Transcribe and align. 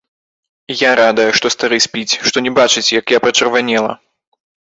І 0.75 0.77
я 0.79 0.91
радая, 0.99 1.27
што 1.39 1.51
стары 1.55 1.77
спіць, 1.85 2.17
што 2.29 2.37
не 2.47 2.53
бачыць, 2.59 2.85
як 2.99 3.05
я 3.19 3.23
пачырванела. 3.29 3.93